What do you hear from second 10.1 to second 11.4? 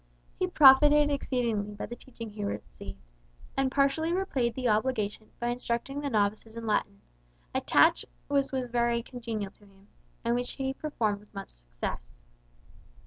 and which he performed with